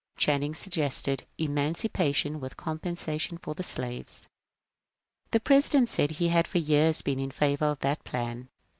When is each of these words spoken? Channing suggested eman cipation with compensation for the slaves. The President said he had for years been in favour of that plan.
Channing 0.17 0.55
suggested 0.55 1.25
eman 1.37 1.73
cipation 1.75 2.39
with 2.39 2.57
compensation 2.57 3.37
for 3.37 3.53
the 3.53 3.61
slaves. 3.61 4.27
The 5.29 5.39
President 5.39 5.89
said 5.89 6.09
he 6.13 6.29
had 6.29 6.47
for 6.47 6.57
years 6.57 7.03
been 7.03 7.19
in 7.19 7.29
favour 7.29 7.65
of 7.65 7.81
that 7.81 8.03
plan. 8.03 8.49